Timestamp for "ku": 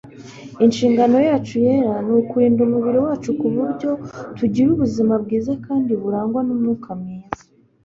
3.39-3.45